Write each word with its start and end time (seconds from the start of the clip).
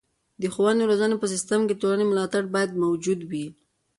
د 0.41 0.43
ښوونې 0.53 0.81
او 0.83 0.89
روزنې 0.91 1.15
په 1.19 1.27
سیستم 1.33 1.59
کې 1.67 1.73
د 1.75 1.79
ټولنې 1.81 2.05
ملاتړ 2.07 2.43
باید 2.55 2.79
موجود 2.83 3.19
وي. 3.29 3.45